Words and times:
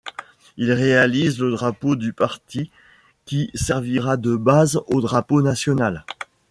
Il 0.57 0.71
réalise 0.71 1.37
le 1.39 1.51
drapeau 1.51 1.95
du 1.95 2.11
parti, 2.11 2.71
qui 3.25 3.51
servira 3.53 4.17
de 4.17 4.35
base 4.35 4.81
au 4.87 4.99
drapeau 4.99 5.43
national. 5.43 6.05